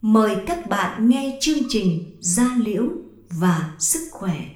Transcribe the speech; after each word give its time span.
Mời 0.00 0.36
các 0.46 0.66
bạn 0.68 1.08
nghe 1.08 1.38
chương 1.40 1.58
trình 1.68 2.16
Gia 2.20 2.56
Liễu 2.64 2.84
và 3.30 3.74
Sức 3.78 4.08
Khỏe. 4.10 4.46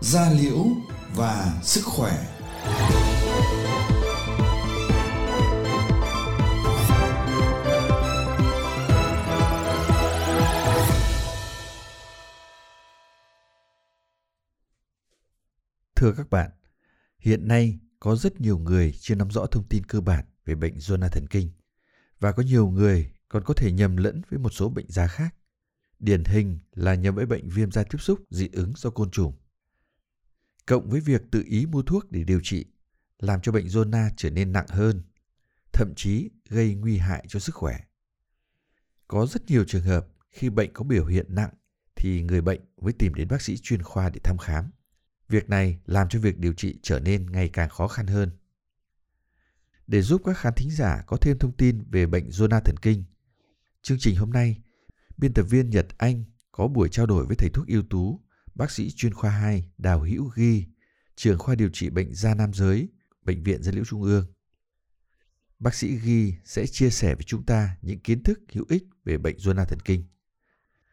Gia 0.00 0.30
Liễu 0.30 0.66
và 1.16 1.60
Sức 1.62 1.80
Khỏe 1.84 2.12
Thưa 15.96 16.12
các 16.16 16.30
bạn, 16.30 16.50
hiện 17.18 17.48
nay 17.48 17.78
có 18.00 18.16
rất 18.16 18.40
nhiều 18.40 18.58
người 18.58 18.92
chưa 19.00 19.14
nắm 19.14 19.30
rõ 19.30 19.46
thông 19.46 19.68
tin 19.68 19.86
cơ 19.86 20.00
bản 20.00 20.24
về 20.44 20.54
bệnh 20.54 20.76
zona 20.76 21.08
thần 21.08 21.26
kinh 21.26 21.50
và 22.20 22.32
có 22.32 22.42
nhiều 22.42 22.68
người 22.68 23.12
còn 23.28 23.44
có 23.44 23.54
thể 23.54 23.72
nhầm 23.72 23.96
lẫn 23.96 24.22
với 24.30 24.38
một 24.38 24.50
số 24.50 24.68
bệnh 24.68 24.86
da 24.88 25.06
khác. 25.06 25.34
Điển 25.98 26.24
hình 26.24 26.58
là 26.74 26.94
nhầm 26.94 27.14
với 27.14 27.26
bệnh 27.26 27.48
viêm 27.48 27.70
da 27.70 27.82
tiếp 27.84 27.98
xúc 27.98 28.20
dị 28.30 28.48
ứng 28.52 28.72
do 28.76 28.90
côn 28.90 29.10
trùng. 29.10 29.32
Cộng 30.66 30.90
với 30.90 31.00
việc 31.00 31.22
tự 31.30 31.42
ý 31.46 31.66
mua 31.66 31.82
thuốc 31.82 32.10
để 32.10 32.24
điều 32.24 32.40
trị, 32.42 32.64
làm 33.18 33.40
cho 33.40 33.52
bệnh 33.52 33.66
zona 33.66 34.10
trở 34.16 34.30
nên 34.30 34.52
nặng 34.52 34.66
hơn, 34.68 35.02
thậm 35.72 35.92
chí 35.96 36.30
gây 36.48 36.74
nguy 36.74 36.98
hại 36.98 37.24
cho 37.28 37.40
sức 37.40 37.54
khỏe. 37.54 37.80
Có 39.08 39.26
rất 39.26 39.50
nhiều 39.50 39.64
trường 39.64 39.84
hợp 39.84 40.06
khi 40.30 40.50
bệnh 40.50 40.72
có 40.72 40.84
biểu 40.84 41.06
hiện 41.06 41.26
nặng 41.34 41.50
thì 41.96 42.22
người 42.22 42.40
bệnh 42.40 42.60
mới 42.80 42.92
tìm 42.92 43.14
đến 43.14 43.28
bác 43.28 43.42
sĩ 43.42 43.56
chuyên 43.56 43.82
khoa 43.82 44.10
để 44.10 44.20
thăm 44.24 44.38
khám. 44.38 44.70
Việc 45.30 45.48
này 45.48 45.78
làm 45.86 46.08
cho 46.08 46.20
việc 46.20 46.38
điều 46.38 46.52
trị 46.52 46.78
trở 46.82 47.00
nên 47.00 47.32
ngày 47.32 47.48
càng 47.48 47.68
khó 47.68 47.88
khăn 47.88 48.06
hơn. 48.06 48.30
Để 49.86 50.02
giúp 50.02 50.22
các 50.24 50.38
khán 50.38 50.52
thính 50.56 50.70
giả 50.70 51.02
có 51.06 51.16
thêm 51.16 51.38
thông 51.38 51.56
tin 51.56 51.84
về 51.90 52.06
bệnh 52.06 52.28
zona 52.28 52.60
thần 52.60 52.76
kinh, 52.82 53.04
chương 53.82 53.98
trình 54.00 54.16
hôm 54.16 54.30
nay, 54.30 54.62
biên 55.16 55.32
tập 55.34 55.42
viên 55.42 55.70
Nhật 55.70 55.86
Anh 55.98 56.24
có 56.52 56.68
buổi 56.68 56.88
trao 56.88 57.06
đổi 57.06 57.26
với 57.26 57.36
thầy 57.36 57.48
thuốc 57.54 57.66
ưu 57.66 57.82
tú, 57.82 58.20
bác 58.54 58.70
sĩ 58.70 58.90
chuyên 58.90 59.14
khoa 59.14 59.30
2 59.30 59.70
Đào 59.78 60.00
Hữu 60.00 60.30
Ghi, 60.34 60.66
trưởng 61.16 61.38
khoa 61.38 61.54
điều 61.54 61.68
trị 61.72 61.90
bệnh 61.90 62.14
da 62.14 62.34
nam 62.34 62.52
giới, 62.52 62.88
Bệnh 63.22 63.42
viện 63.42 63.62
Gia 63.62 63.72
liễu 63.72 63.84
Trung 63.84 64.02
ương. 64.02 64.26
Bác 65.58 65.74
sĩ 65.74 65.96
Ghi 65.96 66.34
sẽ 66.44 66.66
chia 66.66 66.90
sẻ 66.90 67.14
với 67.14 67.24
chúng 67.24 67.46
ta 67.46 67.76
những 67.82 68.00
kiến 68.00 68.22
thức 68.22 68.40
hữu 68.52 68.64
ích 68.68 68.84
về 69.04 69.18
bệnh 69.18 69.36
zona 69.36 69.64
thần 69.64 69.80
kinh. 69.84 70.04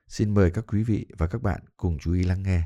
Xin 0.08 0.34
mời 0.34 0.52
các 0.52 0.66
quý 0.68 0.84
vị 0.84 1.06
và 1.18 1.28
các 1.28 1.42
bạn 1.42 1.62
cùng 1.78 1.98
chú 2.00 2.14
ý 2.14 2.24
lắng 2.24 2.44
nghe. 2.44 2.64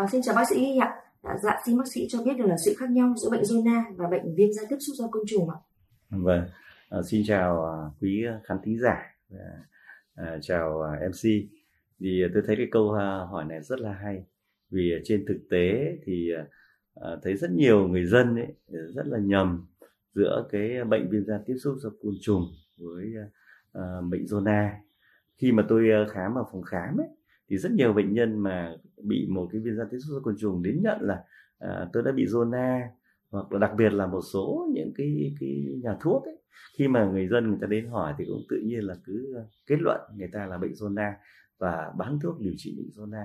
À, 0.00 0.06
xin 0.12 0.22
chào 0.22 0.34
bác 0.34 0.48
sĩ 0.50 0.78
ạ. 0.80 0.94
À, 1.22 1.36
dạ 1.42 1.56
xin 1.66 1.78
bác 1.78 1.88
sĩ 1.88 2.06
cho 2.08 2.22
biết 2.22 2.32
được 2.38 2.46
là 2.46 2.56
sự 2.64 2.74
khác 2.78 2.90
nhau 2.90 3.14
giữa 3.16 3.30
bệnh 3.30 3.42
zona 3.42 3.96
và 3.96 4.08
bệnh 4.08 4.34
viêm 4.34 4.52
da 4.52 4.62
tiếp 4.68 4.76
xúc 4.80 4.94
do 4.96 5.08
côn 5.10 5.22
trùng 5.26 5.50
ạ. 5.50 5.56
Vâng, 6.10 6.44
à, 6.90 7.02
xin 7.02 7.22
chào 7.26 7.64
à, 7.64 7.76
quý 8.00 8.26
khán 8.44 8.58
thính 8.64 8.78
giả, 8.78 9.16
à, 10.14 10.38
chào 10.42 10.82
à, 10.82 11.08
MC. 11.08 11.22
Thì 12.00 12.22
tôi 12.34 12.42
thấy 12.46 12.56
cái 12.56 12.68
câu 12.70 12.92
à, 12.92 13.26
hỏi 13.30 13.44
này 13.44 13.62
rất 13.62 13.80
là 13.80 13.92
hay 13.92 14.24
vì 14.70 14.92
trên 15.04 15.24
thực 15.28 15.38
tế 15.50 15.96
thì 16.04 16.30
à, 16.94 17.16
thấy 17.22 17.36
rất 17.36 17.50
nhiều 17.50 17.88
người 17.88 18.06
dân 18.06 18.36
ấy 18.36 18.54
rất 18.94 19.06
là 19.06 19.18
nhầm 19.18 19.66
giữa 20.14 20.48
cái 20.50 20.84
bệnh 20.84 21.10
viêm 21.10 21.24
da 21.24 21.40
tiếp 21.46 21.56
xúc 21.62 21.74
do 21.78 21.90
côn 22.02 22.14
trùng 22.20 22.42
với 22.78 23.14
à, 23.72 23.82
bệnh 24.10 24.24
zona 24.24 24.70
khi 25.36 25.52
mà 25.52 25.64
tôi 25.68 25.88
khám 26.10 26.34
ở 26.34 26.44
phòng 26.52 26.62
khám 26.62 26.96
ấy 26.96 27.08
thì 27.50 27.58
rất 27.58 27.72
nhiều 27.72 27.92
bệnh 27.92 28.12
nhân 28.12 28.38
mà 28.38 28.74
bị 29.02 29.26
một 29.30 29.48
cái 29.52 29.60
viêm 29.60 29.76
da 29.76 29.84
tiếp 29.90 29.98
xúc 30.00 30.14
do 30.14 30.20
côn 30.20 30.36
trùng 30.38 30.62
đến 30.62 30.80
nhận 30.82 30.98
là 31.00 31.24
à, 31.58 31.88
tôi 31.92 32.02
đã 32.02 32.12
bị 32.12 32.24
zona 32.24 32.80
hoặc 33.30 33.52
là 33.52 33.58
đặc 33.58 33.70
biệt 33.78 33.92
là 33.92 34.06
một 34.06 34.20
số 34.32 34.68
những 34.72 34.92
cái 34.96 35.34
cái 35.40 35.78
nhà 35.82 35.96
thuốc 36.00 36.24
ấy. 36.24 36.36
Khi 36.78 36.88
mà 36.88 37.04
người 37.04 37.28
dân 37.28 37.48
người 37.48 37.58
ta 37.60 37.66
đến 37.66 37.88
hỏi 37.88 38.14
thì 38.18 38.24
cũng 38.28 38.42
tự 38.48 38.56
nhiên 38.64 38.80
là 38.80 38.94
cứ 39.04 39.34
à, 39.36 39.42
kết 39.66 39.76
luận 39.80 40.00
người 40.16 40.28
ta 40.32 40.46
là 40.46 40.58
bệnh 40.58 40.72
zona 40.72 41.12
và 41.58 41.92
bán 41.98 42.18
thuốc 42.22 42.40
điều 42.40 42.52
trị 42.56 42.74
bệnh 42.78 42.88
zona. 43.04 43.24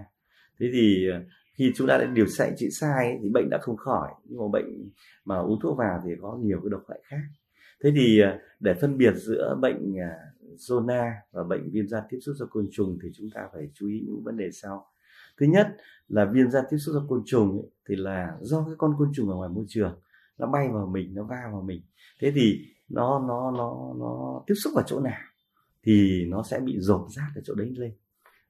Thế 0.60 0.70
thì 0.74 1.10
à, 1.12 1.22
khi 1.58 1.72
chúng 1.76 1.88
ta 1.88 1.98
đã 1.98 2.06
điều 2.06 2.26
trị 2.58 2.70
sai 2.70 3.06
ấy, 3.06 3.20
thì 3.24 3.30
bệnh 3.30 3.50
đã 3.50 3.58
không 3.62 3.78
khỏi. 3.78 4.10
Nhưng 4.26 4.40
mà 4.40 4.46
bệnh 4.52 4.90
mà 5.26 5.38
uống 5.38 5.60
thuốc 5.62 5.78
vào 5.78 6.02
thì 6.06 6.12
có 6.22 6.40
nhiều 6.42 6.60
cái 6.64 6.70
độc 6.70 6.84
hại 6.90 7.02
khác. 7.04 7.22
Thế 7.84 7.92
thì 7.96 8.22
à, 8.22 8.40
để 8.60 8.74
phân 8.74 8.98
biệt 8.98 9.14
giữa 9.16 9.58
bệnh 9.62 9.94
zona 10.58 11.12
và 11.32 11.44
bệnh 11.44 11.72
viêm 11.72 11.88
da 11.88 12.04
tiếp 12.10 12.18
xúc 12.22 12.36
do 12.36 12.46
côn 12.46 12.68
trùng 12.72 13.00
thì 13.04 13.10
chúng 13.14 13.30
ta 13.34 13.48
phải 13.54 13.70
chú 13.74 13.88
ý 13.88 14.04
những 14.08 14.24
vấn 14.24 14.38
đề 14.38 14.52
sau. 14.52 14.86
Thứ 15.38 15.46
nhất 15.46 15.78
là 16.08 16.26
viêm 16.26 16.52
da 16.52 16.62
tiếp 16.70 16.78
xúc 16.78 16.94
do 16.96 17.06
côn 17.10 17.24
trùng 17.26 17.52
ấy, 17.52 17.70
thì 17.90 17.96
là 17.96 18.38
do 18.42 18.64
cái 18.66 18.76
con 18.78 18.96
côn 18.98 19.12
trùng 19.14 19.30
ở 19.30 19.36
ngoài 19.36 19.50
môi 19.50 19.66
trường 19.68 20.00
nó 20.38 20.48
bay 20.48 20.70
vào 20.74 20.88
mình 20.88 21.14
nó 21.14 21.24
va 21.24 21.50
vào 21.52 21.62
mình. 21.62 21.82
Thế 22.20 22.32
thì 22.36 22.66
nó 22.90 23.20
nó 23.28 23.52
nó 23.52 23.94
nó 24.00 24.44
tiếp 24.48 24.54
xúc 24.56 24.74
vào 24.76 24.84
chỗ 24.88 25.00
nào 25.00 25.20
thì 25.84 26.26
nó 26.26 26.44
sẽ 26.44 26.60
bị 26.60 26.76
rộp 26.80 27.08
rát 27.10 27.36
ở 27.36 27.42
chỗ 27.46 27.54
đấy 27.54 27.74
lên. 27.78 27.94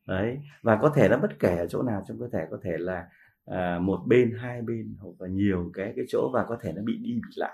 Đấy 0.07 0.39
và 0.61 0.79
có 0.81 0.91
thể 0.95 1.09
nó 1.09 1.17
bất 1.17 1.39
kể 1.39 1.57
ở 1.57 1.67
chỗ 1.67 1.81
nào 1.83 2.03
trong 2.07 2.19
cơ 2.19 2.29
thể 2.33 2.47
có 2.51 2.57
thể 2.63 2.77
là 2.77 3.07
à, 3.45 3.79
một 3.79 3.99
bên 4.07 4.37
hai 4.41 4.61
bên 4.61 4.95
hoặc 4.99 5.11
là 5.19 5.27
nhiều 5.27 5.71
cái 5.73 5.93
cái 5.95 6.05
chỗ 6.09 6.29
và 6.33 6.45
có 6.49 6.57
thể 6.61 6.73
nó 6.75 6.81
bị 6.85 6.97
đi 6.97 7.13
bị 7.13 7.33
lại. 7.35 7.53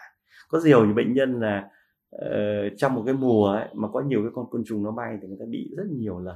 Có 0.49 0.61
nhiều 0.65 0.85
những 0.85 0.95
bệnh 0.95 1.13
nhân 1.13 1.39
là 1.39 1.69
uh, 2.15 2.77
trong 2.77 2.95
một 2.95 3.03
cái 3.05 3.13
mùa 3.13 3.47
ấy, 3.47 3.67
mà 3.73 3.87
có 3.93 4.01
nhiều 4.01 4.21
cái 4.21 4.31
con 4.35 4.45
côn 4.51 4.63
trùng 4.65 4.83
nó 4.83 4.91
bay 4.91 5.17
thì 5.21 5.27
người 5.27 5.37
ta 5.39 5.45
bị 5.49 5.73
rất 5.77 5.83
nhiều 5.87 6.19
lần. 6.19 6.35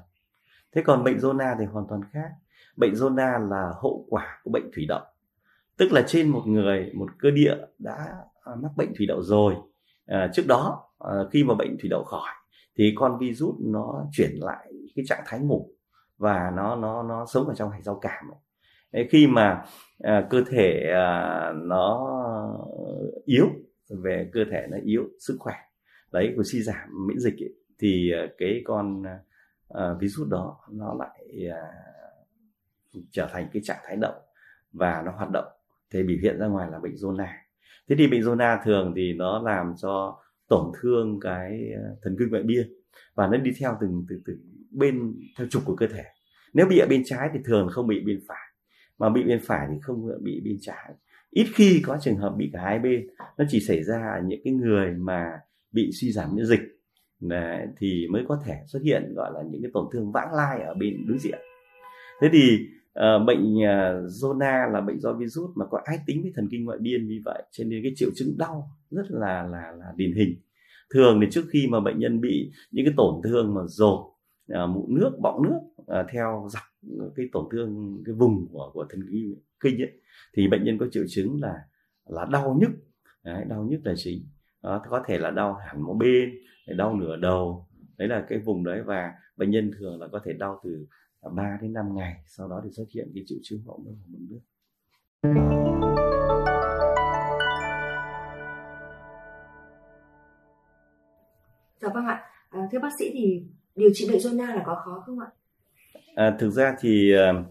Thế 0.75 0.81
còn 0.85 1.03
bệnh 1.03 1.17
zona 1.17 1.55
thì 1.59 1.65
hoàn 1.65 1.85
toàn 1.89 2.01
khác. 2.11 2.29
Bệnh 2.77 2.93
zona 2.93 3.49
là 3.49 3.73
hậu 3.81 4.05
quả 4.09 4.39
của 4.43 4.51
bệnh 4.51 4.71
thủy 4.75 4.85
đậu. 4.89 5.01
Tức 5.77 5.91
là 5.91 6.03
trên 6.07 6.29
một 6.29 6.43
người 6.45 6.91
một 6.95 7.07
cơ 7.19 7.31
địa 7.31 7.55
đã 7.79 8.07
à, 8.43 8.55
mắc 8.61 8.71
bệnh 8.77 8.93
thủy 8.97 9.05
đậu 9.07 9.21
rồi. 9.21 9.55
À, 10.05 10.29
trước 10.33 10.43
đó 10.47 10.83
à, 10.99 11.13
khi 11.31 11.43
mà 11.43 11.53
bệnh 11.53 11.77
thủy 11.79 11.89
đậu 11.89 12.03
khỏi 12.03 12.29
thì 12.77 12.93
con 12.95 13.17
virus 13.19 13.55
nó 13.59 14.05
chuyển 14.11 14.31
lại 14.39 14.73
cái 14.95 15.05
trạng 15.07 15.23
thái 15.25 15.39
ngủ 15.39 15.69
và 16.17 16.51
nó 16.55 16.75
nó 16.75 17.03
nó 17.03 17.25
sống 17.25 17.47
ở 17.47 17.53
trong 17.55 17.71
hệ 17.71 17.81
rau 17.81 17.99
cảm 18.01 18.25
ấy. 18.91 19.07
khi 19.09 19.27
mà 19.27 19.63
à, 19.99 20.27
cơ 20.29 20.43
thể 20.49 20.91
à, 20.93 21.51
nó 21.55 22.07
à, 22.25 22.35
yếu 23.25 23.45
về 23.89 24.29
cơ 24.33 24.45
thể 24.51 24.67
nó 24.71 24.77
yếu 24.83 25.03
sức 25.19 25.35
khỏe. 25.39 25.55
Đấy 26.11 26.33
của 26.35 26.43
suy 26.45 26.61
giảm 26.61 27.07
miễn 27.07 27.19
dịch 27.19 27.39
ấy, 27.39 27.53
thì 27.79 28.11
ờ, 28.11 28.27
cái 28.37 28.61
con 28.65 29.03
uh, 29.73 30.01
virus 30.01 30.29
đó 30.29 30.59
nó 30.71 30.93
lại 30.99 31.49
uh, 31.49 33.03
trở 33.11 33.29
thành 33.31 33.47
cái 33.53 33.61
trạng 33.65 33.79
thái 33.85 33.95
động 33.95 34.15
và 34.73 35.01
nó 35.05 35.11
hoạt 35.11 35.29
động. 35.33 35.45
Thì 35.91 36.03
biểu 36.03 36.17
hiện 36.21 36.39
ra 36.39 36.47
ngoài 36.47 36.71
là 36.71 36.79
bệnh 36.79 36.93
zona. 36.93 37.27
Thế 37.89 37.95
thì 37.97 38.07
bệnh 38.07 38.21
zona 38.21 38.57
thường 38.65 38.93
thì 38.95 39.13
nó 39.13 39.41
làm 39.41 39.73
cho 39.81 40.21
tổn 40.47 40.71
thương 40.81 41.19
cái 41.19 41.69
thần 42.01 42.15
kinh 42.19 42.29
ngoại 42.29 42.43
biên 42.43 42.73
và 43.15 43.27
nó 43.27 43.37
đi 43.37 43.51
theo 43.59 43.77
từng 43.81 44.05
từ 44.09 44.21
từ 44.25 44.37
bên 44.71 45.15
theo 45.37 45.47
trục 45.47 45.65
của 45.65 45.75
cơ 45.75 45.87
thể. 45.87 46.03
Nếu 46.53 46.67
bị 46.69 46.79
ở 46.79 46.87
bên 46.89 47.01
trái 47.05 47.29
thì 47.33 47.39
thường 47.45 47.67
không 47.71 47.87
bị 47.87 47.99
bên 48.05 48.19
phải 48.27 48.45
mà 48.97 49.09
bị 49.09 49.23
bên 49.23 49.39
phải 49.43 49.67
thì 49.71 49.79
không 49.81 50.23
bị 50.23 50.41
bên 50.45 50.57
trái 50.61 50.93
ít 51.35 51.47
khi 51.53 51.81
có 51.85 51.97
trường 52.01 52.17
hợp 52.17 52.33
bị 52.37 52.49
cả 52.53 52.59
hai 52.61 52.79
bên 52.79 53.07
nó 53.37 53.45
chỉ 53.49 53.59
xảy 53.59 53.83
ra 53.83 53.95
ở 54.17 54.21
những 54.25 54.39
cái 54.43 54.53
người 54.53 54.93
mà 54.93 55.31
bị 55.71 55.89
suy 55.93 56.11
giảm 56.11 56.35
miễn 56.35 56.45
dịch 56.45 56.75
Đấy, 57.21 57.67
thì 57.77 58.07
mới 58.11 58.23
có 58.27 58.41
thể 58.45 58.53
xuất 58.67 58.81
hiện 58.83 59.13
gọi 59.15 59.31
là 59.33 59.39
những 59.51 59.61
cái 59.61 59.71
tổn 59.73 59.85
thương 59.93 60.11
vãng 60.11 60.33
lai 60.33 60.61
ở 60.61 60.73
bên 60.73 61.05
đối 61.07 61.17
diện. 61.17 61.39
Thế 62.21 62.29
thì 62.31 62.57
uh, 62.99 63.27
bệnh 63.27 63.53
uh, 63.55 64.11
zona 64.11 64.71
là 64.71 64.81
bệnh 64.81 64.99
do 64.99 65.13
virus 65.13 65.49
mà 65.55 65.65
có 65.65 65.81
ái 65.83 65.99
tính 66.07 66.21
với 66.21 66.31
thần 66.35 66.47
kinh 66.51 66.65
ngoại 66.65 66.77
biên 66.81 67.07
vì 67.07 67.21
vậy 67.25 67.43
cho 67.51 67.63
nên 67.63 67.83
cái 67.83 67.91
triệu 67.95 68.09
chứng 68.15 68.37
đau 68.37 68.69
rất 68.91 69.05
là 69.09 69.43
là 69.43 69.73
là 69.79 69.85
điển 69.95 70.13
hình. 70.13 70.35
Thường 70.93 71.19
thì 71.21 71.27
trước 71.31 71.43
khi 71.51 71.67
mà 71.69 71.79
bệnh 71.79 71.99
nhân 71.99 72.21
bị 72.21 72.51
những 72.71 72.85
cái 72.85 72.93
tổn 72.97 73.21
thương 73.23 73.53
mà 73.53 73.61
rột, 73.65 73.99
uh, 73.99 74.69
mụn 74.69 74.85
nước 74.99 75.11
bọng 75.21 75.43
nước 75.43 75.59
uh, 75.91 76.05
theo 76.11 76.47
dọc 76.49 76.63
cái 77.15 77.25
tổn 77.31 77.45
thương 77.51 78.01
cái 78.05 78.15
vùng 78.15 78.47
của 78.51 78.71
của 78.73 78.85
thần 78.89 79.07
kinh 79.11 79.35
kinh 79.59 79.81
ấy, 79.81 79.91
thì 80.33 80.47
bệnh 80.47 80.63
nhân 80.63 80.77
có 80.77 80.87
triệu 80.91 81.03
chứng 81.09 81.41
là 81.41 81.53
là 82.05 82.25
đau 82.31 82.57
nhức 82.61 82.69
Đấy, 83.23 83.45
đau 83.47 83.63
nhức 83.63 83.81
là 83.83 83.93
chính 83.97 84.25
đó, 84.63 84.81
có 84.89 85.03
thể 85.07 85.17
là 85.17 85.31
đau 85.31 85.53
hẳn 85.53 85.81
một 85.81 85.93
bên 85.93 86.29
đau 86.77 86.95
nửa 86.95 87.15
đầu 87.17 87.67
đấy 87.97 88.07
là 88.07 88.25
cái 88.29 88.39
vùng 88.39 88.63
đấy 88.63 88.81
và 88.85 89.13
bệnh 89.37 89.51
nhân 89.51 89.71
thường 89.79 90.01
là 90.01 90.07
có 90.11 90.19
thể 90.25 90.33
đau 90.33 90.61
từ 90.63 90.87
à, 91.21 91.29
3 91.35 91.57
đến 91.61 91.73
5 91.73 91.95
ngày 91.95 92.23
sau 92.25 92.47
đó 92.47 92.61
thì 92.63 92.69
xuất 92.71 92.85
hiện 92.93 93.11
cái 93.13 93.23
triệu 93.27 93.37
chứng 93.43 93.61
hậu 93.65 93.81
môn 93.85 93.95
và 93.95 94.05
mụn 94.07 94.27
nước 94.29 94.39
Dạ 101.81 101.89
vâng 101.93 102.05
ạ. 102.05 102.23
À, 102.49 102.67
thưa 102.71 102.79
bác 102.79 102.89
sĩ 102.99 103.09
thì 103.13 103.43
điều 103.75 103.89
trị 103.93 104.07
bệnh 104.09 104.17
zona 104.17 104.55
là 104.55 104.63
có 104.65 104.81
khó 104.85 105.03
không 105.05 105.19
ạ? 105.19 105.27
À, 106.15 106.35
thực 106.39 106.49
ra 106.49 106.75
thì 106.79 107.11
ờ, 107.11 107.43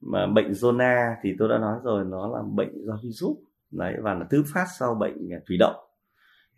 mà 0.00 0.26
bệnh 0.26 0.50
zona 0.50 1.14
thì 1.22 1.34
tôi 1.38 1.48
đã 1.48 1.58
nói 1.58 1.78
rồi 1.84 2.04
nó 2.04 2.28
là 2.28 2.42
bệnh 2.54 2.86
do 2.86 2.98
virus. 3.02 3.38
Đấy 3.70 3.94
và 4.02 4.14
là 4.14 4.26
thứ 4.30 4.42
phát 4.54 4.66
sau 4.78 4.94
bệnh 4.94 5.32
à, 5.32 5.38
thủy 5.48 5.56
đậu. 5.60 5.74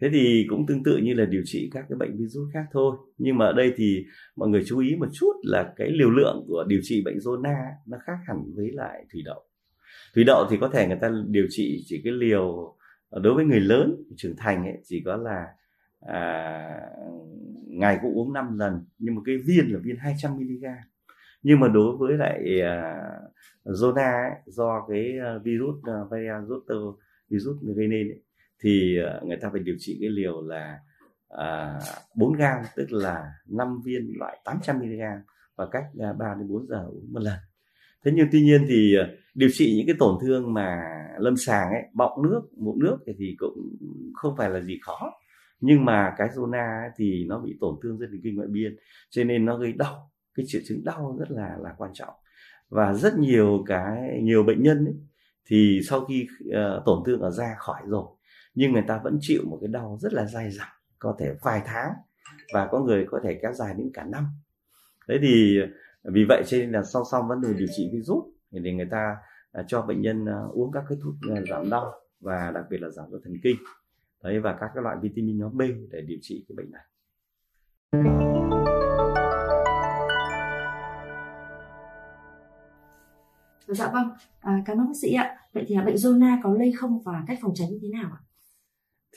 Thế 0.00 0.08
thì 0.12 0.46
cũng 0.48 0.66
tương 0.66 0.82
tự 0.84 0.96
như 0.96 1.14
là 1.14 1.24
điều 1.24 1.42
trị 1.44 1.70
các 1.72 1.84
cái 1.88 1.96
bệnh 1.98 2.16
virus 2.16 2.52
khác 2.54 2.64
thôi. 2.72 2.96
Nhưng 3.18 3.38
mà 3.38 3.46
ở 3.46 3.52
đây 3.52 3.72
thì 3.76 4.04
mọi 4.36 4.48
người 4.48 4.62
chú 4.66 4.78
ý 4.78 4.96
một 4.96 5.08
chút 5.12 5.32
là 5.42 5.72
cái 5.76 5.90
liều 5.90 6.10
lượng 6.10 6.44
của 6.48 6.64
điều 6.68 6.80
trị 6.82 7.02
bệnh 7.04 7.16
zona 7.16 7.54
nó 7.86 7.98
khác 8.06 8.16
hẳn 8.26 8.36
với 8.56 8.70
lại 8.72 9.04
thủy 9.12 9.22
đậu. 9.24 9.44
Thủy 10.14 10.24
đậu 10.24 10.46
thì 10.50 10.56
có 10.60 10.68
thể 10.68 10.86
người 10.86 10.98
ta 11.00 11.10
điều 11.26 11.46
trị 11.50 11.82
chỉ 11.86 12.00
cái 12.04 12.12
liều 12.12 12.76
à, 13.10 13.18
đối 13.22 13.34
với 13.34 13.44
người 13.44 13.60
lớn 13.60 13.96
trưởng 14.16 14.36
thành 14.36 14.64
ấy, 14.64 14.78
chỉ 14.84 15.02
có 15.04 15.16
là 15.16 15.46
à, 16.00 16.68
ngày 17.66 17.98
cũng 18.02 18.14
uống 18.14 18.32
5 18.32 18.58
lần. 18.58 18.84
Nhưng 18.98 19.14
mà 19.14 19.20
cái 19.24 19.36
viên 19.46 19.72
là 19.72 19.78
viên 19.82 19.96
200 19.96 20.36
mg 20.36 20.64
nhưng 21.42 21.60
mà 21.60 21.68
đối 21.68 21.96
với 21.96 22.16
lại 22.16 22.40
uh, 22.44 23.74
zona 23.76 24.22
ấy, 24.22 24.40
do 24.46 24.86
cái 24.88 25.18
à, 25.24 25.38
virus 25.44 25.76
uh, 25.76 26.10
variant 26.10 26.48
zoster 26.48 26.94
virus 27.28 27.56
gây 27.76 27.88
nên 27.88 28.08
ấy, 28.08 28.22
thì 28.62 28.98
người 29.22 29.36
ta 29.36 29.50
phải 29.52 29.60
điều 29.60 29.74
trị 29.78 29.98
cái 30.00 30.10
liều 30.10 30.42
là 30.42 30.78
uh, 31.34 31.82
4 32.16 32.32
gram 32.32 32.62
tức 32.76 32.92
là 32.92 33.32
5 33.48 33.80
viên 33.84 34.12
loại 34.18 34.38
800 34.44 34.78
mg 34.78 35.00
và 35.56 35.66
cách 35.72 35.84
à, 35.98 36.12
3 36.12 36.34
đến 36.38 36.48
4 36.48 36.66
giờ 36.66 36.84
uống 36.88 37.12
một 37.12 37.20
lần. 37.22 37.38
Thế 38.04 38.12
nhưng 38.14 38.28
tuy 38.32 38.42
nhiên 38.42 38.64
thì 38.68 38.94
điều 39.34 39.48
trị 39.52 39.74
những 39.76 39.86
cái 39.86 39.96
tổn 39.98 40.18
thương 40.22 40.54
mà 40.54 40.82
lâm 41.18 41.36
sàng 41.36 41.70
ấy 41.70 41.82
bọng 41.94 42.22
nước 42.22 42.42
mụn 42.56 42.78
nước 42.78 42.98
thì 43.18 43.34
cũng 43.38 43.76
không 44.14 44.34
phải 44.36 44.50
là 44.50 44.60
gì 44.60 44.78
khó. 44.82 45.12
Nhưng 45.60 45.84
mà 45.84 46.14
cái 46.16 46.28
zona 46.28 46.90
thì 46.96 47.24
nó 47.28 47.38
bị 47.38 47.56
tổn 47.60 47.74
thương 47.82 47.98
dây 47.98 48.08
thần 48.12 48.20
kinh 48.24 48.36
ngoại 48.36 48.48
biên 48.48 48.76
cho 49.10 49.24
nên 49.24 49.44
nó 49.44 49.56
gây 49.56 49.72
đau 49.72 50.10
cái 50.34 50.46
triệu 50.48 50.62
chứng 50.64 50.84
đau 50.84 51.16
rất 51.18 51.30
là 51.30 51.56
là 51.62 51.74
quan 51.78 51.90
trọng. 51.94 52.14
Và 52.68 52.92
rất 52.92 53.18
nhiều 53.18 53.64
cái 53.66 54.20
nhiều 54.22 54.42
bệnh 54.42 54.62
nhân 54.62 54.84
ấy, 54.84 54.94
thì 55.46 55.80
sau 55.88 56.04
khi 56.04 56.26
uh, 56.48 56.84
tổn 56.86 57.02
thương 57.06 57.20
ở 57.20 57.30
da 57.30 57.54
khỏi 57.58 57.82
rồi 57.86 58.06
nhưng 58.54 58.72
người 58.72 58.84
ta 58.88 59.00
vẫn 59.04 59.18
chịu 59.20 59.42
một 59.46 59.58
cái 59.60 59.68
đau 59.68 59.98
rất 60.00 60.12
là 60.12 60.26
dai 60.26 60.50
dẳng 60.50 60.72
có 60.98 61.16
thể 61.18 61.34
vài 61.42 61.62
tháng 61.66 61.92
và 62.54 62.68
có 62.70 62.80
người 62.80 63.06
có 63.10 63.20
thể 63.24 63.38
kéo 63.42 63.52
dài 63.52 63.74
đến 63.78 63.90
cả 63.94 64.04
năm. 64.04 64.26
Thế 65.08 65.18
thì 65.22 65.58
vì 66.04 66.24
vậy 66.28 66.42
cho 66.46 66.56
nên 66.56 66.72
là 66.72 66.82
song 66.82 67.02
song 67.10 67.28
vấn 67.28 67.40
đề 67.40 67.48
điều 67.58 67.68
trị 67.76 67.90
virus 67.92 68.24
thì 68.52 68.72
người 68.72 68.88
ta 68.90 69.16
uh, 69.60 69.64
cho 69.68 69.82
bệnh 69.82 70.02
nhân 70.02 70.24
uh, 70.24 70.54
uống 70.54 70.72
các 70.72 70.84
cái 70.88 70.98
thuốc 71.02 71.14
uh, 71.32 71.48
giảm 71.48 71.70
đau 71.70 71.92
và 72.20 72.50
đặc 72.54 72.64
biệt 72.70 72.78
là 72.80 72.88
giảm 72.88 73.10
đau 73.10 73.20
thần 73.24 73.34
kinh. 73.42 73.56
Đấy 74.22 74.40
và 74.40 74.56
các 74.60 74.70
cái 74.74 74.82
loại 74.82 74.96
vitamin 75.02 75.38
nhóm 75.38 75.56
B 75.56 75.62
để 75.90 76.00
điều 76.06 76.18
trị 76.22 76.46
cái 76.48 76.56
bệnh 76.56 76.70
này. 76.70 78.21
Dạ 83.66 83.90
vâng, 83.92 84.08
à, 84.40 84.62
cảm 84.66 84.78
ơn 84.78 84.86
bác 84.86 84.96
sĩ 85.02 85.14
ạ. 85.14 85.36
Vậy 85.52 85.64
thì 85.68 85.74
à, 85.74 85.82
bệnh 85.82 85.94
zona 85.94 86.38
có 86.42 86.54
lây 86.58 86.72
không 86.72 87.02
và 87.04 87.24
cách 87.26 87.38
phòng 87.42 87.52
tránh 87.54 87.68
như 87.70 87.78
thế 87.82 87.88
nào 87.88 88.10
ạ? 88.12 88.20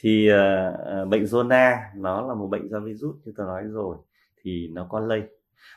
Thì 0.01 0.29
uh, 0.31 1.09
bệnh 1.09 1.23
zona 1.23 1.77
nó 1.95 2.27
là 2.27 2.33
một 2.33 2.47
bệnh 2.47 2.69
do 2.69 2.79
virus 2.79 3.15
như 3.25 3.33
tôi 3.37 3.47
nói 3.47 3.63
rồi 3.63 3.97
thì 4.43 4.67
nó 4.73 4.87
có 4.89 4.99
lây 4.99 5.21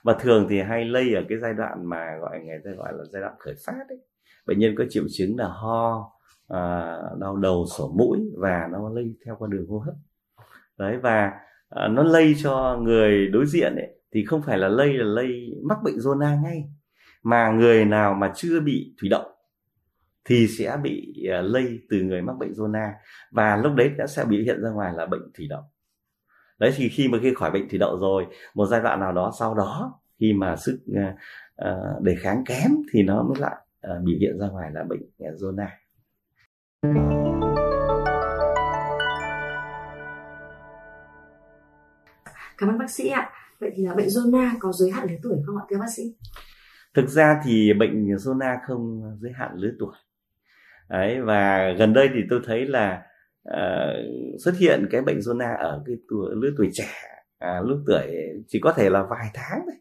và 0.02 0.16
thường 0.20 0.46
thì 0.50 0.60
hay 0.60 0.84
lây 0.84 1.14
ở 1.14 1.22
cái 1.28 1.38
giai 1.38 1.54
đoạn 1.54 1.86
mà 1.86 2.16
gọi 2.20 2.40
người 2.40 2.58
ta 2.64 2.70
gọi 2.76 2.92
là 2.92 3.04
giai 3.12 3.22
đoạn 3.22 3.34
khởi 3.38 3.54
phát 3.66 3.84
ấy. 3.88 3.98
Bệnh 4.46 4.58
nhân 4.58 4.74
có 4.78 4.84
triệu 4.90 5.04
chứng 5.10 5.36
là 5.38 5.48
ho, 5.48 6.12
uh, 6.52 7.20
đau 7.20 7.36
đầu, 7.36 7.66
sổ 7.66 7.92
mũi 7.98 8.18
và 8.36 8.68
nó 8.72 8.88
lây 8.88 9.14
theo 9.24 9.36
qua 9.38 9.48
đường 9.50 9.66
hô 9.68 9.78
hấp. 9.78 9.94
Đấy 10.78 10.96
và 11.02 11.32
uh, 11.74 11.90
nó 11.90 12.02
lây 12.02 12.34
cho 12.42 12.78
người 12.82 13.28
đối 13.28 13.46
diện 13.46 13.74
ấy 13.74 14.00
thì 14.12 14.24
không 14.24 14.42
phải 14.42 14.58
là 14.58 14.68
lây 14.68 14.92
là 14.92 15.04
lây 15.04 15.28
mắc 15.62 15.78
bệnh 15.84 15.96
zona 15.96 16.42
ngay 16.42 16.64
mà 17.22 17.50
người 17.50 17.84
nào 17.84 18.14
mà 18.14 18.32
chưa 18.34 18.60
bị 18.60 18.94
thủy 19.00 19.08
đậu 19.08 19.24
thì 20.24 20.48
sẽ 20.48 20.76
bị 20.82 21.26
à, 21.32 21.40
lây 21.40 21.80
từ 21.90 22.02
người 22.02 22.22
mắc 22.22 22.36
bệnh 22.38 22.52
zona 22.52 22.90
và 23.30 23.56
lúc 23.56 23.74
đấy 23.74 23.90
đã 23.98 24.06
sẽ 24.06 24.24
biểu 24.24 24.40
hiện 24.40 24.62
ra 24.62 24.70
ngoài 24.70 24.92
là 24.96 25.06
bệnh 25.06 25.32
thủy 25.34 25.46
đậu 25.50 25.62
đấy 26.58 26.72
thì 26.76 26.88
khi 26.88 27.08
mà 27.08 27.18
khi 27.22 27.34
khỏi 27.34 27.50
bệnh 27.50 27.68
thủy 27.68 27.78
đậu 27.78 27.98
rồi 27.98 28.26
một 28.54 28.66
giai 28.66 28.80
đoạn 28.80 29.00
nào 29.00 29.12
đó 29.12 29.32
sau 29.38 29.54
đó 29.54 30.00
khi 30.20 30.32
mà 30.32 30.56
sức 30.56 30.78
uh, 30.90 32.02
đề 32.02 32.16
kháng 32.20 32.44
kém 32.46 32.70
thì 32.92 33.02
nó 33.02 33.22
mới 33.22 33.40
lại 33.40 33.56
uh, 33.86 34.04
biểu 34.04 34.16
hiện 34.20 34.38
ra 34.38 34.48
ngoài 34.48 34.70
là 34.72 34.84
bệnh 34.84 35.02
zona 35.18 35.66
Cảm 42.58 42.68
ơn 42.68 42.78
bác 42.78 42.90
sĩ 42.90 43.08
ạ. 43.08 43.30
Vậy 43.60 43.70
thì 43.76 43.86
là 43.86 43.94
bệnh 43.94 44.06
zona 44.06 44.50
có 44.58 44.72
giới 44.72 44.90
hạn 44.90 45.06
lứa 45.10 45.16
tuổi 45.22 45.36
không 45.46 45.56
ạ 45.56 45.64
thưa 45.70 45.78
bác 45.78 45.90
sĩ? 45.96 46.02
Thực 46.94 47.08
ra 47.08 47.40
thì 47.44 47.72
bệnh 47.72 48.06
zona 48.06 48.56
không 48.66 49.02
giới 49.20 49.32
hạn 49.32 49.50
lứa 49.54 49.70
tuổi. 49.78 49.94
Đấy 50.88 51.20
và 51.20 51.72
gần 51.78 51.92
đây 51.92 52.08
thì 52.14 52.20
tôi 52.30 52.40
thấy 52.44 52.66
là 52.66 53.02
uh, 53.48 54.40
xuất 54.44 54.54
hiện 54.58 54.86
cái 54.90 55.02
bệnh 55.02 55.18
zona 55.18 55.56
ở 55.56 55.82
cái 55.86 55.96
tuổi 56.08 56.30
lứa 56.34 56.50
tuổi 56.56 56.70
trẻ 56.72 56.88
à, 57.38 57.60
lứa 57.64 57.82
tuổi 57.86 58.02
chỉ 58.46 58.60
có 58.60 58.72
thể 58.72 58.90
là 58.90 59.02
vài 59.02 59.30
tháng 59.34 59.60
thôi. 59.66 59.74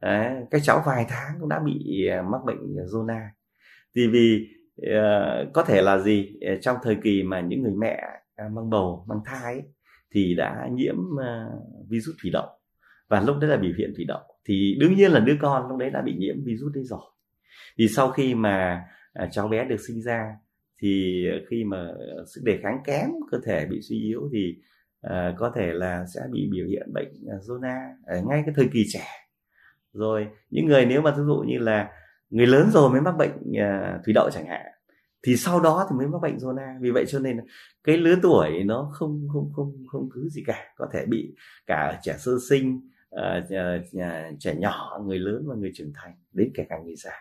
Đấy, 0.00 0.46
các 0.50 0.60
cháu 0.64 0.82
vài 0.86 1.06
tháng 1.08 1.36
cũng 1.40 1.48
đã 1.48 1.60
bị 1.64 2.06
à, 2.06 2.22
mắc 2.22 2.40
bệnh 2.46 2.74
zona. 2.74 3.28
Thì 3.94 4.08
vì 4.08 4.48
uh, 4.82 5.52
có 5.52 5.62
thể 5.62 5.82
là 5.82 5.98
gì? 5.98 6.38
Ờ, 6.40 6.56
trong 6.60 6.76
thời 6.82 6.96
kỳ 7.02 7.22
mà 7.22 7.40
những 7.40 7.62
người 7.62 7.74
mẹ 7.78 8.02
à, 8.36 8.48
mang 8.52 8.70
bầu 8.70 9.04
mang 9.08 9.20
thai 9.24 9.54
ấy, 9.54 9.62
thì 10.14 10.34
đã 10.34 10.68
nhiễm 10.72 10.96
uh, 10.96 11.88
virus 11.88 12.14
thủy 12.22 12.30
đậu 12.32 12.59
và 13.10 13.20
lúc 13.20 13.36
đấy 13.40 13.50
là 13.50 13.56
biểu 13.56 13.72
hiện 13.78 13.92
thủy 13.96 14.04
đậu. 14.08 14.20
Thì 14.44 14.76
đương 14.80 14.94
nhiên 14.94 15.10
là 15.10 15.20
đứa 15.20 15.36
con 15.40 15.68
lúc 15.68 15.78
đấy 15.78 15.90
đã 15.90 16.02
bị 16.02 16.14
nhiễm 16.18 16.44
virus 16.44 16.74
đấy 16.74 16.84
rồi. 16.84 17.00
Thì 17.78 17.88
sau 17.88 18.10
khi 18.10 18.34
mà 18.34 18.84
à, 19.12 19.28
cháu 19.32 19.48
bé 19.48 19.64
được 19.64 19.80
sinh 19.88 20.02
ra, 20.02 20.24
thì 20.82 21.24
khi 21.50 21.64
mà 21.64 21.88
sức 22.34 22.40
đề 22.44 22.58
kháng 22.62 22.78
kém, 22.84 23.08
cơ 23.30 23.38
thể 23.46 23.66
bị 23.70 23.80
suy 23.82 24.02
yếu 24.02 24.30
thì 24.32 24.56
à, 25.00 25.34
có 25.38 25.52
thể 25.56 25.72
là 25.72 26.04
sẽ 26.14 26.20
bị 26.32 26.48
biểu 26.52 26.66
hiện 26.66 26.92
bệnh 26.94 27.08
à, 27.30 27.36
zona 27.48 27.90
ở 28.06 28.22
ngay 28.28 28.42
cái 28.46 28.54
thời 28.56 28.68
kỳ 28.72 28.84
trẻ. 28.88 29.06
Rồi, 29.92 30.26
những 30.50 30.66
người 30.66 30.86
nếu 30.86 31.02
mà 31.02 31.10
ví 31.10 31.22
dụ 31.26 31.44
như 31.46 31.58
là 31.58 31.90
người 32.30 32.46
lớn 32.46 32.68
rồi 32.72 32.90
mới 32.90 33.00
mắc 33.00 33.14
bệnh 33.18 33.32
thủy 34.04 34.12
đậu 34.14 34.30
chẳng 34.32 34.46
hạn, 34.46 34.66
thì 35.26 35.36
sau 35.36 35.60
đó 35.60 35.86
thì 35.90 35.96
mới 35.96 36.06
mắc 36.06 36.18
bệnh 36.22 36.36
zona. 36.36 36.80
Vì 36.80 36.90
vậy 36.90 37.04
cho 37.08 37.18
nên 37.18 37.40
cái 37.84 37.96
lứa 37.96 38.14
tuổi 38.22 38.64
nó 38.64 38.90
không 38.92 39.28
không 39.32 39.52
không 39.52 39.72
không 39.86 40.08
cứ 40.14 40.28
gì 40.28 40.42
cả. 40.46 40.64
Có 40.76 40.88
thể 40.92 41.06
bị 41.06 41.34
cả 41.66 42.00
trẻ 42.02 42.14
sơ 42.18 42.32
sinh 42.48 42.89
uh, 43.16 43.22
trẻ 44.38 44.54
nhỏ 44.54 45.00
người 45.06 45.18
lớn 45.18 45.44
và 45.46 45.54
người 45.54 45.70
trưởng 45.74 45.92
thành 45.94 46.14
đến 46.32 46.50
kể 46.54 46.64
cả 46.68 46.78
người 46.84 46.96
già. 46.96 47.12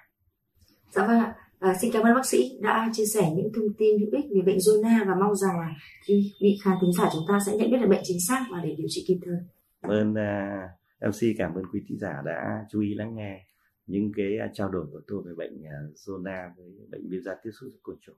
Dạ 0.91 1.07
vâng 1.07 1.19
ạ. 1.19 1.35
À, 1.59 1.75
xin 1.81 1.91
cảm 1.93 2.03
ơn 2.03 2.15
bác 2.15 2.25
sĩ 2.25 2.59
đã 2.61 2.89
chia 2.93 3.05
sẻ 3.05 3.31
những 3.35 3.51
thông 3.55 3.73
tin 3.77 3.99
hữu 3.99 4.09
ích 4.11 4.25
về 4.35 4.41
bệnh 4.41 4.57
zona 4.57 5.07
và 5.07 5.15
mong 5.15 5.35
rằng 5.35 5.59
là 5.59 5.75
khi 6.05 6.33
bị 6.41 6.57
khán 6.63 6.77
thính 6.81 6.93
giả 6.93 7.09
chúng 7.13 7.25
ta 7.27 7.39
sẽ 7.45 7.57
nhận 7.57 7.71
biết 7.71 7.77
được 7.81 7.87
bệnh 7.89 8.01
chính 8.03 8.17
xác 8.27 8.45
và 8.51 8.61
để 8.63 8.75
điều 8.77 8.87
trị 8.89 9.05
kịp 9.07 9.17
thời. 9.25 9.39
Cảm 9.81 9.91
ơn 9.91 10.11
uh, 10.11 11.07
mc 11.07 11.37
cảm 11.37 11.55
ơn 11.55 11.63
quý 11.73 11.81
thính 11.87 11.99
giả 11.99 12.21
đã 12.25 12.65
chú 12.69 12.81
ý 12.81 12.93
lắng 12.93 13.15
nghe 13.15 13.45
những 13.87 14.11
cái 14.15 14.37
trao 14.53 14.69
đổi 14.69 14.85
của 14.91 15.01
tôi 15.07 15.23
về 15.25 15.31
bệnh 15.37 15.55
uh, 15.55 15.95
zona 15.95 16.49
với 16.57 16.65
bệnh 16.89 17.09
viêm 17.09 17.21
da 17.21 17.35
tiếp 17.43 17.51
xúc 17.59 17.69
côn 17.83 17.95
trùng 18.01 18.15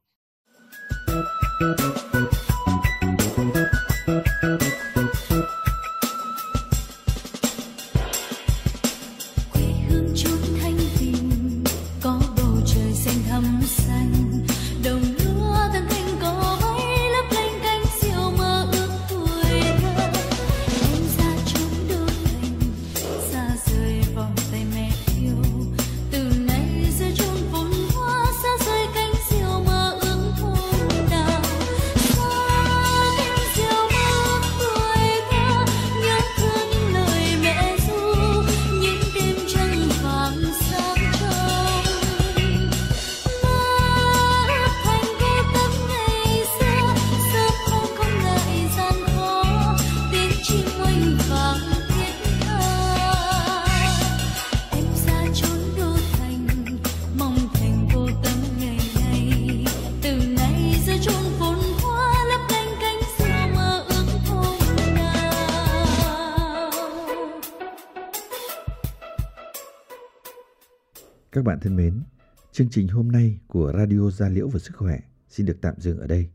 Các 71.32 71.44
bạn 71.44 71.60
thân 71.60 71.76
mến, 71.76 72.02
chương 72.52 72.70
trình 72.70 72.88
hôm 72.88 73.12
nay 73.12 73.40
của 73.48 73.74
Radio 73.78 74.10
Gia 74.10 74.30
Liễu 74.30 74.48
và 74.48 74.60
Sức 74.60 74.74
Khỏe 74.76 75.00
xin 75.30 75.46
được 75.46 75.58
tạm 75.62 75.76
dừng 75.78 76.00
ở 76.00 76.08
đây. 76.08 76.30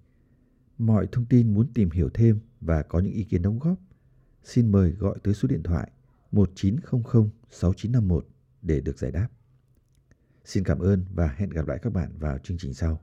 Mọi 0.79 1.07
thông 1.13 1.25
tin 1.25 1.55
muốn 1.55 1.73
tìm 1.75 1.91
hiểu 1.91 2.11
thêm 2.15 2.41
và 2.61 2.83
có 2.83 2.99
những 2.99 3.13
ý 3.13 3.25
kiến 3.25 3.43
đóng 3.43 3.59
góp, 3.59 3.79
xin 4.45 4.73
mời 4.73 4.91
gọi 4.91 5.19
tới 5.23 5.35
số 5.35 5.49
điện 5.49 5.63
thoại 5.63 5.91
1900 6.33 7.31
6951 7.51 8.27
để 8.63 8.81
được 8.81 8.99
giải 8.99 9.11
đáp. 9.11 9.29
Xin 10.45 10.65
cảm 10.65 10.79
ơn 10.79 11.05
và 11.15 11.35
hẹn 11.37 11.51
gặp 11.51 11.67
lại 11.67 11.79
các 11.83 11.93
bạn 11.93 12.19
vào 12.19 12.39
chương 12.39 12.59
trình 12.59 12.75
sau. 12.75 13.01